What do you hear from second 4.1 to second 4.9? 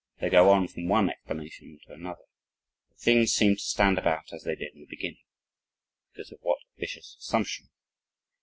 as they did in the